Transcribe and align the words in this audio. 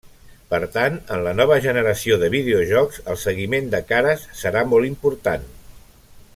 Per 0.51 0.59
tant, 0.77 0.95
en 1.17 1.19
la 1.27 1.33
nova 1.39 1.57
generació 1.65 2.17
de 2.23 2.31
videojocs 2.37 2.99
el 3.13 3.21
seguiment 3.27 3.71
de 3.75 3.85
cares 3.93 4.27
serà 4.43 4.65
molt 4.73 4.93
important. 4.93 5.49